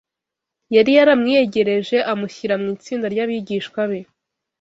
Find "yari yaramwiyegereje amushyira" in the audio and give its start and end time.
0.75-2.55